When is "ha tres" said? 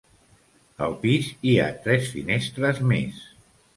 1.57-2.09